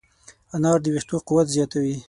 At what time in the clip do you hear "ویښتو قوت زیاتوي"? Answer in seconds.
0.93-1.95